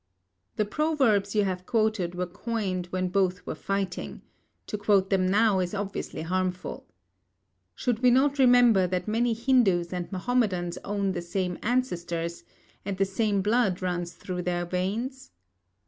The 0.55 0.65
proverbs 0.65 1.35
you 1.35 1.43
have 1.43 1.67
quoted 1.67 2.15
were 2.15 2.25
coined 2.25 2.87
when 2.87 3.09
both 3.09 3.45
were 3.45 3.53
fighting; 3.53 4.23
to 4.65 4.75
quote 4.75 5.11
them 5.11 5.27
now 5.27 5.59
is 5.59 5.75
obviously 5.75 6.23
harmful. 6.23 6.87
Should 7.75 7.99
we 7.99 8.09
not 8.09 8.39
remember 8.39 8.87
that 8.87 9.07
many 9.07 9.33
Hindus 9.35 9.93
and 9.93 10.11
Mahomedans 10.11 10.79
own 10.83 11.11
the 11.11 11.21
same 11.21 11.59
ancestors, 11.61 12.43
and 12.83 12.97
the 12.97 13.05
same 13.05 13.43
blood 13.43 13.83
runs 13.83 14.13
through 14.13 14.41
their 14.41 14.65
veins? 14.65 15.29